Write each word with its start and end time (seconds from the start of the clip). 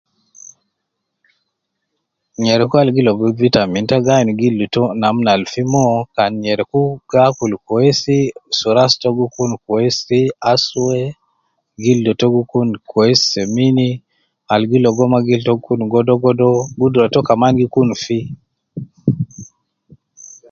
Nyereku 2.43 2.73
al 2.81 2.89
gi 2.95 3.01
ligo 3.07 3.25
vitamins 3.43 3.87
ta 3.89 3.97
gi 4.05 4.11
ayin 4.15 4.31
gildu 4.39 4.65
to 4.75 4.83
namna 5.01 5.29
al 5.35 5.43
gi 5.51 5.63
mo 5.73 5.83
nyereku 6.43 6.81
gi 7.09 7.17
akulu 7.27 7.57
kwesi, 7.67 8.17
suu 8.57 8.73
ras 8.77 8.93
to 9.01 9.09
gi 9.17 9.25
kun 9.35 9.51
kwesi 9.65 10.19
aswe, 10.51 10.99
gildu 11.83 12.11
gi 12.33 12.41
kun 12.51 12.69
kwesi 12.91 13.25
semini, 13.33 13.89
al 14.53 14.61
gi 14.69 14.79
logo 14.85 15.03
ma 15.11 15.19
gildu 15.27 15.45
to 15.47 15.53
gi 15.57 15.63
kun 15.65 15.81
godo 15.93 16.13
godo 16.23 16.49
,gudra 16.79 17.05
to 17.13 17.19
kaman 17.27 17.53
gi 17.59 17.65
kun 17.73 17.89
fi 18.03 18.19